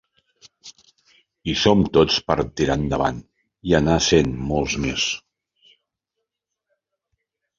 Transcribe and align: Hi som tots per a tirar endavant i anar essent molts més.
Hi 1.49 1.53
som 1.63 1.83
tots 1.97 2.15
per 2.29 2.37
a 2.43 2.45
tirar 2.61 2.77
endavant 2.83 3.19
i 3.71 3.77
anar 3.81 3.99
essent 4.05 4.33
molts 4.53 4.77
més. 4.85 5.05